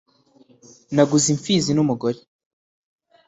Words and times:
Naguze 0.95 1.27
imfizi 1.35 1.71
n'umugore 1.73 2.19